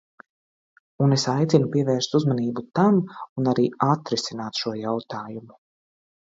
Un 1.07 1.11
es 1.17 1.25
aicinu 1.33 1.67
pievērst 1.75 2.17
uzmanību 2.19 2.63
tam 2.79 2.97
un 3.43 3.51
arī 3.53 3.67
atrisināt 3.89 4.63
šo 4.63 4.75
jautājumu. 4.81 5.55